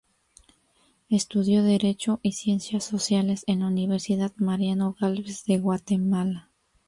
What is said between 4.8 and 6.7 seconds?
Gálvez de Guatemala.